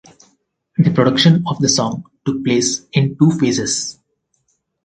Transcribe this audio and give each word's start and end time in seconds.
The 0.79 0.89
production 0.89 1.43
of 1.45 1.59
the 1.59 1.69
song 1.69 2.05
took 2.25 2.43
place 2.43 2.83
in 2.91 3.15
two 3.19 3.29
phases. 3.39 3.99